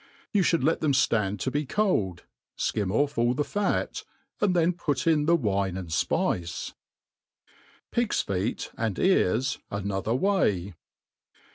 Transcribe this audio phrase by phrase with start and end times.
[0.31, 2.21] You (bould let them Hand' to be cold^
[2.57, 4.03] fkim off all the fat,
[4.39, 6.73] .and then put In the wine and fpice.
[7.93, 10.73] Pig^s Feet and Ears another Way.